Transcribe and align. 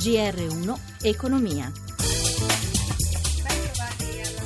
GR1 0.00 1.02
Economia. 1.02 1.70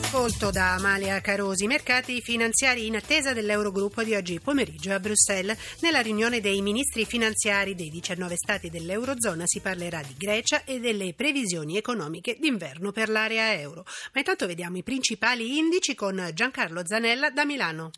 Ascolto 0.00 0.50
da 0.50 0.74
Amalia 0.74 1.20
Carosi. 1.20 1.68
Mercati 1.68 2.20
finanziari 2.20 2.86
in 2.86 2.96
attesa 2.96 3.32
dell'Eurogruppo 3.32 4.02
di 4.02 4.16
oggi 4.16 4.40
pomeriggio 4.40 4.92
a 4.92 4.98
Bruxelles. 4.98 5.56
Nella 5.78 6.00
riunione 6.00 6.40
dei 6.40 6.60
ministri 6.60 7.04
finanziari 7.04 7.76
dei 7.76 7.88
19 7.88 8.34
stati 8.34 8.68
dell'Eurozona 8.68 9.44
si 9.46 9.60
parlerà 9.60 10.02
di 10.02 10.14
Grecia 10.18 10.64
e 10.64 10.80
delle 10.80 11.14
previsioni 11.14 11.76
economiche 11.76 12.36
d'inverno 12.40 12.90
per 12.90 13.08
l'area 13.08 13.54
euro. 13.54 13.84
Ma 14.12 14.18
intanto 14.18 14.48
vediamo 14.48 14.76
i 14.78 14.82
principali 14.82 15.56
indici 15.56 15.94
con 15.94 16.30
Giancarlo 16.34 16.84
Zanella 16.84 17.30
da 17.30 17.44
Milano. 17.44 17.92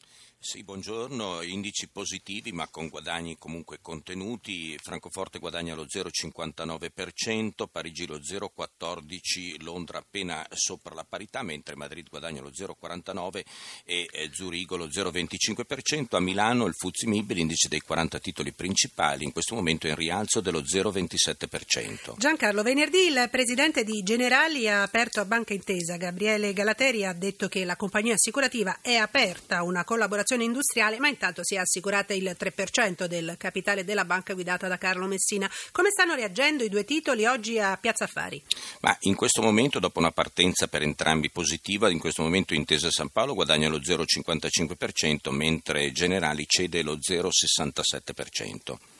Sì, 0.46 0.62
buongiorno. 0.62 1.42
Indici 1.42 1.88
positivi 1.88 2.52
ma 2.52 2.68
con 2.68 2.86
guadagni 2.88 3.36
comunque 3.36 3.78
contenuti. 3.82 4.78
Francoforte 4.80 5.40
guadagna 5.40 5.74
lo 5.74 5.86
0,59%, 5.86 7.66
Parigi 7.68 8.06
lo 8.06 8.18
0,14%, 8.18 9.64
Londra 9.64 9.98
appena 9.98 10.46
sopra 10.52 10.94
la 10.94 11.04
parità, 11.06 11.42
mentre 11.42 11.74
Madrid 11.74 12.08
guadagna 12.08 12.42
lo 12.42 12.50
0,49% 12.50 13.42
e 13.84 14.06
eh, 14.08 14.30
Zurigo 14.32 14.76
lo 14.76 14.86
0,25%. 14.86 16.14
A 16.14 16.20
Milano 16.20 16.66
il 16.66 16.74
Fuzzi 16.76 17.08
Mib, 17.08 17.28
l'indice 17.32 17.66
dei 17.66 17.80
40 17.80 18.20
titoli 18.20 18.52
principali, 18.52 19.24
in 19.24 19.32
questo 19.32 19.56
momento 19.56 19.88
è 19.88 19.90
in 19.90 19.96
rialzo 19.96 20.40
dello 20.40 20.60
0,27%. 20.60 22.18
Giancarlo, 22.18 22.62
venerdì 22.62 23.08
il 23.08 23.26
presidente 23.32 23.82
di 23.82 24.00
Generali 24.04 24.68
ha 24.68 24.82
aperto 24.82 25.18
a 25.18 25.24
Banca 25.24 25.54
Intesa. 25.54 25.96
Gabriele 25.96 26.52
Galateri 26.52 27.04
ha 27.04 27.12
detto 27.12 27.48
che 27.48 27.64
la 27.64 27.74
compagnia 27.74 28.14
assicurativa 28.14 28.78
è 28.80 28.94
aperta 28.94 29.56
a 29.56 29.64
una 29.64 29.82
collaborazione 29.82 30.34
industriale, 30.42 30.98
ma 30.98 31.08
intanto 31.08 31.44
si 31.44 31.54
è 31.54 31.58
assicurata 31.58 32.14
il 32.14 32.36
3% 32.38 33.06
del 33.06 33.34
capitale 33.38 33.84
della 33.84 34.04
banca 34.04 34.34
guidata 34.34 34.68
da 34.68 34.78
Carlo 34.78 35.06
Messina. 35.06 35.50
Come 35.72 35.90
stanno 35.90 36.14
reagendo 36.14 36.64
i 36.64 36.68
due 36.68 36.84
titoli 36.84 37.26
oggi 37.26 37.58
a 37.58 37.76
Piazza 37.76 38.04
Affari? 38.04 38.42
Ma 38.80 38.96
in 39.00 39.14
questo 39.14 39.42
momento, 39.42 39.78
dopo 39.78 39.98
una 39.98 40.12
partenza 40.12 40.68
per 40.68 40.82
entrambi 40.82 41.30
positiva, 41.30 41.90
in 41.90 41.98
questo 41.98 42.22
momento 42.22 42.54
Intesa 42.54 42.90
San 42.90 43.08
Paolo 43.08 43.34
guadagna 43.34 43.68
lo 43.68 43.78
0,55%, 43.78 45.30
mentre 45.30 45.92
Generali 45.92 46.44
cede 46.46 46.82
lo 46.82 46.96
0,67%. 46.96 48.95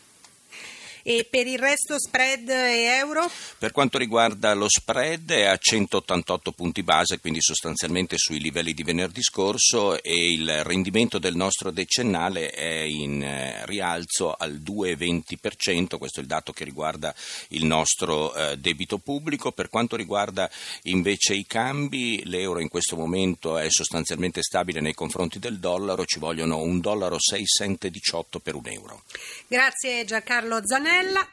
E 1.08 1.24
per 1.30 1.46
il 1.46 1.60
resto 1.60 2.00
spread 2.00 2.48
e 2.48 2.82
euro? 2.96 3.30
Per 3.58 3.70
quanto 3.70 3.96
riguarda 3.96 4.54
lo 4.54 4.66
spread 4.68 5.30
è 5.30 5.44
a 5.44 5.56
188 5.56 6.50
punti 6.50 6.82
base, 6.82 7.20
quindi 7.20 7.40
sostanzialmente 7.40 8.16
sui 8.18 8.40
livelli 8.40 8.74
di 8.74 8.82
venerdì 8.82 9.22
scorso 9.22 10.02
e 10.02 10.32
il 10.32 10.64
rendimento 10.64 11.20
del 11.20 11.36
nostro 11.36 11.70
decennale 11.70 12.50
è 12.50 12.80
in 12.80 13.22
eh, 13.22 13.64
rialzo 13.66 14.32
al 14.32 14.54
2,20%, 14.54 15.96
questo 15.96 16.18
è 16.18 16.22
il 16.22 16.28
dato 16.28 16.52
che 16.52 16.64
riguarda 16.64 17.14
il 17.50 17.66
nostro 17.66 18.34
eh, 18.34 18.58
debito 18.58 18.98
pubblico. 18.98 19.52
Per 19.52 19.68
quanto 19.68 19.94
riguarda 19.94 20.50
invece 20.82 21.34
i 21.34 21.46
cambi, 21.46 22.22
l'euro 22.24 22.58
in 22.58 22.68
questo 22.68 22.96
momento 22.96 23.58
è 23.58 23.70
sostanzialmente 23.70 24.42
stabile 24.42 24.80
nei 24.80 24.94
confronti 24.94 25.38
del 25.38 25.60
dollaro, 25.60 26.04
ci 26.04 26.18
vogliono 26.18 26.58
un 26.62 26.80
dollaro 26.80 27.18
6,18 27.18 28.40
per 28.42 28.56
un 28.56 28.66
euro. 28.66 29.04
Grazie 29.46 30.04
Giancarlo 30.04 30.62
Zanelli. 30.64 30.94
Antonella. 30.96 31.28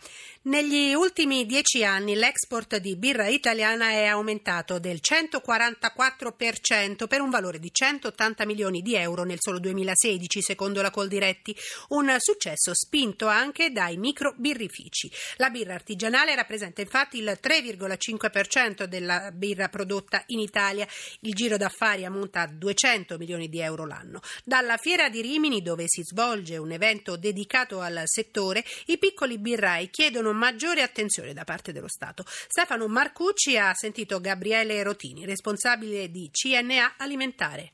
Negli 0.46 0.94
ultimi 0.94 1.46
dieci 1.46 1.86
anni 1.86 2.16
l'export 2.16 2.76
di 2.76 2.98
birra 2.98 3.28
italiana 3.28 3.92
è 3.92 4.04
aumentato 4.04 4.78
del 4.78 5.00
144% 5.02 7.08
per 7.08 7.22
un 7.22 7.30
valore 7.30 7.60
di 7.60 7.72
180 7.72 8.46
milioni 8.46 8.82
di 8.82 8.94
euro 8.94 9.24
nel 9.24 9.38
solo 9.40 9.58
2016, 9.60 10.42
secondo 10.42 10.82
la 10.82 10.92
Coldiretti, 10.92 11.56
un 11.90 12.14
successo 12.18 12.74
spinto 12.74 13.28
anche 13.28 13.72
dai 13.72 13.96
micro 13.96 14.34
birrifici. 14.36 15.10
La 15.38 15.50
birra 15.50 15.76
artigianale 15.76 16.36
rappresenta 16.36 16.82
infatti 16.82 17.20
il 17.20 17.40
3,5% 17.42 18.84
della 18.84 19.32
birra 19.32 19.70
prodotta 19.70 20.24
in 20.26 20.40
Italia. 20.40 20.86
Il 21.22 21.36
giro 21.36 21.56
d'affari 21.56 22.04
ammonta 22.04 22.42
a 22.42 22.48
200 22.48 23.18
milioni 23.18 23.48
di 23.48 23.62
euro 23.62 23.86
l'anno. 23.86 24.20
Dalla 24.44 24.76
fiera 24.76 25.08
di 25.08 25.22
Rimini, 25.22 25.62
dove 25.62 25.86
si 25.88 26.04
svolge 26.04 26.58
un 26.58 26.74
evento 26.74 27.16
dedicato 27.16 27.80
al 27.80 28.02
settore, 28.04 28.62
i 28.88 28.98
piccoli 28.98 29.40
birrai 29.40 29.90
chiedono 29.90 30.32
maggiore 30.34 30.82
attenzione 30.82 31.34
da 31.34 31.44
parte 31.44 31.72
dello 31.72 31.88
Stato. 31.88 32.24
Stefano 32.26 32.88
Marcucci 32.88 33.58
ha 33.58 33.74
sentito 33.74 34.20
Gabriele 34.20 34.84
Rotini, 34.84 35.26
responsabile 35.26 36.10
di 36.10 36.30
CNA 36.32 36.96
Alimentare. 36.98 37.74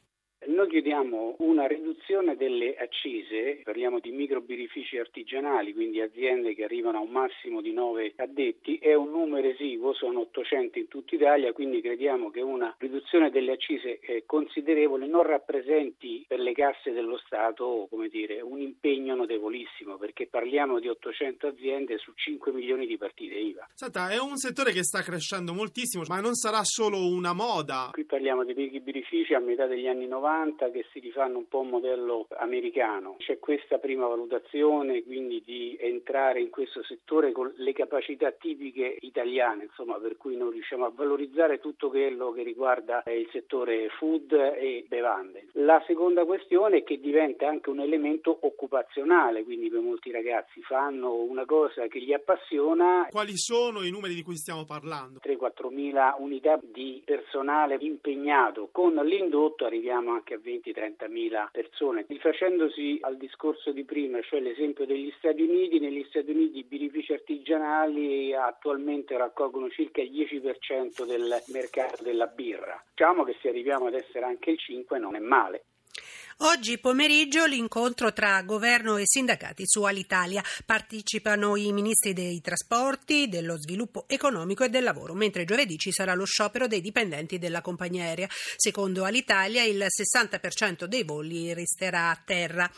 Noi 0.60 0.68
chiediamo 0.68 1.36
una 1.40 1.68
riduzione 1.68 2.36
delle 2.36 2.76
accise, 2.76 3.62
parliamo 3.64 4.00
di 4.00 4.12
microbirifici 4.12 4.98
artigianali, 4.98 5.74
quindi 5.74 6.02
aziende 6.02 6.54
che 6.54 6.66
arrivano 6.66 6.98
a 6.98 7.02
un 7.02 7.12
massimo 7.12 7.62
di 7.62 7.72
9 7.72 8.16
addetti, 8.18 8.76
è 8.76 8.94
un 8.94 9.10
numero 9.10 9.48
esiguo, 9.48 9.94
sono 9.94 10.20
800 10.20 10.78
in 10.78 10.90
tutta 10.90 11.16
Italia, 11.16 11.54
quindi 11.54 11.80
crediamo 11.80 12.30
che 12.30 12.42
una 12.42 12.76
riduzione 12.78 13.30
delle 13.30 13.54
accise 13.54 14.02
considerevole 14.26 15.08
non 15.08 15.24
rappresenti 15.24 16.26
per 16.28 16.42
le 16.42 16.52
casse 16.52 16.92
dello 16.92 17.18
Stato 17.20 17.88
dire, 18.12 18.42
un 18.42 18.60
impegno 18.60 19.16
notevolissimo, 19.16 19.96
perché 19.96 20.28
parliamo 20.28 20.82
di 20.82 20.90
800 20.90 21.48
aziende 21.48 21.98
su 22.00 22.12
5 22.14 22.52
milioni 22.52 22.86
di 22.86 22.98
partite 22.98 23.36
IVA. 23.36 23.70
Senta, 23.76 24.10
è 24.10 24.20
un 24.20 24.36
settore 24.36 24.74
che 24.74 24.84
sta 24.84 25.02
crescendo 25.04 25.54
moltissimo, 25.54 26.04
ma 26.10 26.20
non 26.20 26.34
sarà 26.34 26.66
solo 26.66 27.08
una 27.08 27.32
moda. 27.32 27.92
Qui 27.94 28.04
parliamo 28.04 28.44
di 28.44 28.54
microbirifici 28.54 29.34
a 29.34 29.40
metà 29.40 29.66
degli 29.66 29.88
anni 29.88 30.06
90 30.06 30.48
90 30.50 30.72
che 30.72 30.86
si 30.92 31.00
rifanno 31.00 31.38
un 31.38 31.48
po' 31.48 31.60
un 31.60 31.70
modello 31.70 32.28
americano. 32.38 33.16
C'è 33.20 33.40
questa 33.40 33.78
prima 33.78 34.08
valutazione 34.08 35.04
quindi 35.04 35.42
di 35.46 35.78
entrare 35.80 36.42
in 36.42 36.50
questo 36.50 36.84
settore 36.84 37.32
con 37.32 37.52
le 37.58 37.74
capacità 37.74 38.32
tipiche 38.32 38.98
italiane, 39.02 39.66
insomma, 39.66 39.98
per 39.98 40.18
cui 40.18 40.36
noi 40.36 40.54
riusciamo 40.54 40.86
a 40.86 40.92
valorizzare 40.94 41.60
tutto 41.60 41.90
quello 41.90 42.32
che 42.32 42.44
riguarda 42.44 43.04
il 43.08 43.28
settore 43.32 43.90
food 43.98 44.32
e 44.32 44.86
bevande. 44.88 45.48
La 45.54 45.84
seconda 45.86 46.26
questione 46.26 46.78
è 46.78 46.84
che 46.84 47.00
diventa 47.00 47.48
anche 47.48 47.70
un 47.70 47.80
elemento 47.80 48.38
occupazionale, 48.42 49.44
quindi 49.44 49.70
per 49.70 49.82
molti 49.82 50.12
ragazzi 50.12 50.62
fanno 50.62 51.14
una 51.16 51.46
cosa 51.46 51.88
che 51.88 52.00
gli 52.02 52.14
appassiona. 52.14 53.08
Quali 53.10 53.38
sono 53.38 53.84
i 53.84 53.92
numeri 53.92 54.16
di 54.16 54.24
cui 54.24 54.36
stiamo 54.36 54.66
parlando? 54.66 55.20
3-4 55.24 55.72
mila 55.72 56.16
unità 56.20 56.60
di 56.62 57.02
personale 57.06 57.78
impegnato. 57.80 58.70
Con 58.72 58.96
l'indotto 58.96 59.66
arriviamo 59.66 60.12
anche 60.12 60.36
a 60.36 60.39
20-30 60.44 61.10
mila 61.10 61.50
persone. 61.52 62.06
Rifacendosi 62.08 63.00
al 63.02 63.18
discorso 63.18 63.72
di 63.72 63.84
prima, 63.84 64.22
cioè 64.22 64.40
l'esempio 64.40 64.86
degli 64.86 65.12
Stati 65.18 65.42
Uniti, 65.42 65.80
negli 65.80 66.06
Stati 66.10 66.32
Uniti 66.32 66.60
i 66.60 66.64
birrifici 66.64 67.14
artigianali 67.14 68.34
attualmente 68.34 69.18
raccolgono 69.18 69.70
circa 69.70 70.02
il 70.02 70.12
10% 70.12 71.06
del 71.06 71.42
mercato 71.48 72.04
della 72.04 72.28
birra. 72.28 72.82
Diciamo 72.92 73.24
che 73.24 73.36
se 73.42 73.50
arriviamo 73.50 73.88
ad 73.88 73.94
essere 73.94 74.26
anche 74.26 74.52
il 74.52 74.58
5 74.58 75.00
non 75.00 75.16
è 75.16 75.20
male. 75.20 75.64
Oggi 76.42 76.78
pomeriggio 76.78 77.46
l'incontro 77.46 78.14
tra 78.14 78.42
governo 78.44 78.96
e 78.96 79.04
sindacati 79.04 79.64
su 79.66 79.84
Alitalia. 79.84 80.42
Partecipano 80.66 81.58
i 81.58 81.74
ministri 81.74 82.14
dei 82.14 82.40
trasporti, 82.40 83.28
dello 83.28 83.58
sviluppo 83.60 84.06
economico 84.08 84.64
e 84.64 84.70
del 84.70 84.86
lavoro, 84.86 85.14
mentre 85.14 85.44
giovedì 85.44 85.78
ci 85.78 85.92
sarà 85.92 86.14
lo 86.14 86.24
sciopero 86.24 86.68
dei 86.68 86.80
dipendenti 86.80 87.40
della 87.40 87.60
compagnia 87.60 88.06
aerea. 88.06 88.30
Secondo 88.56 89.04
Alitalia 89.04 89.64
il 89.64 89.86
60% 89.86 90.86
dei 90.86 91.04
voli 91.04 91.54
resterà 91.54 92.10
a 92.10 92.22
terra. 92.24 92.72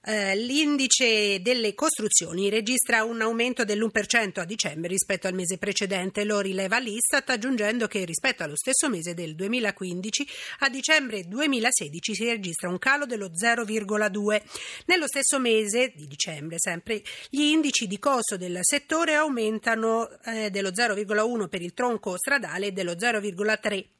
Eh, 0.00 0.36
l'indice 0.36 1.42
delle 1.42 1.74
costruzioni 1.74 2.48
registra 2.48 3.02
un 3.02 3.20
aumento 3.20 3.64
dell'1% 3.64 4.38
a 4.38 4.44
dicembre 4.44 4.88
rispetto 4.88 5.26
al 5.26 5.34
mese 5.34 5.58
precedente, 5.58 6.22
lo 6.22 6.38
rileva 6.38 6.78
l'Istat 6.78 7.28
aggiungendo 7.30 7.88
che 7.88 8.04
rispetto 8.04 8.44
allo 8.44 8.56
stesso 8.56 8.88
mese 8.88 9.12
del 9.12 9.34
2015 9.34 10.28
a 10.60 10.68
dicembre 10.68 11.24
2016 11.24 12.14
si 12.14 12.24
registra 12.24 12.68
un 12.68 12.78
calo 12.78 13.06
dello 13.06 13.30
0,2. 13.30 14.42
Nello 14.86 15.08
stesso 15.08 15.40
mese 15.40 15.92
di 15.96 16.06
dicembre 16.06 16.58
sempre 16.60 17.02
gli 17.28 17.42
indici 17.42 17.88
di 17.88 17.98
costo 17.98 18.36
del 18.36 18.60
settore 18.60 19.14
aumentano 19.14 20.08
eh, 20.24 20.50
dello 20.50 20.70
0,1 20.70 21.48
per 21.48 21.60
il 21.60 21.74
tronco 21.74 22.16
stradale 22.16 22.66
e 22.66 22.72
dello 22.72 22.92
0,3 22.92 23.97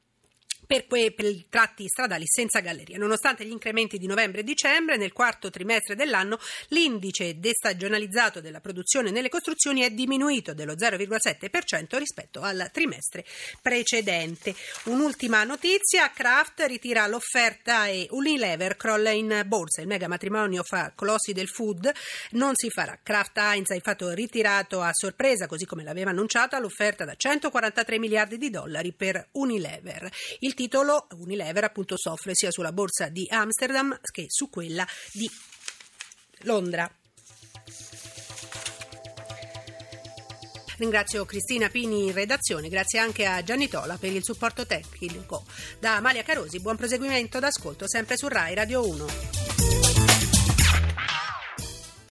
per, 0.68 0.86
que- 0.86 1.12
per 1.12 1.24
i 1.24 1.46
tratti 1.48 1.88
stradali 1.88 2.24
senza 2.26 2.60
galleria. 2.60 2.98
Nonostante 2.98 3.44
gli 3.44 3.50
incrementi 3.50 3.96
di 3.96 4.06
novembre 4.06 4.42
e 4.42 4.44
dicembre, 4.44 4.98
nel 4.98 5.12
quarto 5.12 5.48
trimestre 5.48 5.96
dell'anno 5.96 6.38
l'indice 6.68 7.40
destagionalizzato 7.40 8.42
della 8.42 8.60
produzione 8.60 9.10
nelle 9.10 9.30
costruzioni 9.30 9.80
è 9.80 9.90
diminuito 9.90 10.52
dello 10.52 10.74
0,7% 10.74 11.96
rispetto 11.96 12.42
al 12.42 12.68
trimestre 12.70 13.24
precedente. 13.62 14.54
Un'ultima 14.84 15.42
notizia, 15.44 16.10
Kraft 16.10 16.60
ritira 16.66 17.06
l'offerta 17.06 17.86
e 17.86 18.06
Unilever 18.10 18.76
crolla 18.76 19.10
in 19.10 19.44
borsa. 19.46 19.80
Il 19.80 19.86
mega 19.86 20.06
matrimonio 20.06 20.62
fa 20.62 20.92
colossi 20.94 21.32
del 21.32 21.48
food 21.48 21.90
non 22.32 22.52
si 22.54 22.68
farà. 22.68 22.98
Kraft 23.02 23.38
Heinz 23.38 23.70
ha 23.70 23.74
infatti 23.74 24.04
ritirato 24.14 24.82
a 24.82 24.90
sorpresa, 24.92 25.46
così 25.46 25.64
come 25.64 25.82
l'aveva 25.82 26.10
annunciata, 26.10 26.58
l'offerta 26.58 27.06
da 27.06 27.14
143 27.16 27.98
miliardi 27.98 28.36
di 28.36 28.50
dollari 28.50 28.92
per 28.92 29.28
Unilever. 29.32 30.10
Il 30.40 30.56
titolo 30.58 31.06
Unilever 31.18 31.62
appunto 31.62 31.96
soffre 31.96 32.32
sia 32.34 32.50
sulla 32.50 32.72
borsa 32.72 33.08
di 33.08 33.24
Amsterdam 33.30 33.96
che 34.10 34.24
su 34.26 34.50
quella 34.50 34.84
di 35.12 35.30
Londra. 36.40 36.90
Ringrazio 40.78 41.24
Cristina 41.26 41.68
Pini 41.68 42.06
in 42.06 42.12
redazione, 42.12 42.68
grazie 42.68 42.98
anche 42.98 43.24
a 43.24 43.40
Gianni 43.44 43.68
Tola 43.68 43.96
per 43.98 44.10
il 44.10 44.24
supporto 44.24 44.66
tecnico. 44.66 45.44
Da 45.78 45.94
Amalia 45.94 46.24
Carosi, 46.24 46.58
buon 46.58 46.76
proseguimento 46.76 47.38
d'ascolto 47.38 47.88
sempre 47.88 48.16
su 48.16 48.26
Rai 48.26 48.54
Radio 48.54 48.84
1. 48.84 49.57